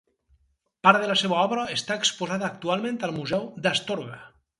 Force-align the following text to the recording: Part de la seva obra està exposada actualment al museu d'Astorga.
Part 0.87 1.03
de 1.03 1.09
la 1.11 1.17
seva 1.21 1.37
obra 1.41 1.65
està 1.73 1.97
exposada 2.03 2.47
actualment 2.53 2.97
al 3.09 3.13
museu 3.19 3.47
d'Astorga. 3.67 4.19